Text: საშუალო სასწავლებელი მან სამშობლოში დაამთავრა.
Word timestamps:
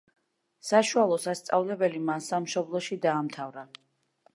საშუალო 0.69 1.19
სასწავლებელი 1.27 2.03
მან 2.09 2.27
სამშობლოში 2.31 3.03
დაამთავრა. 3.09 3.73